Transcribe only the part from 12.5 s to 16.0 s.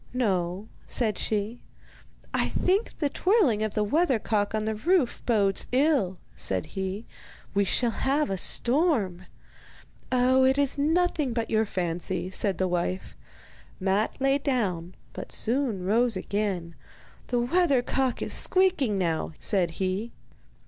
his wife. Matte lay down, but soon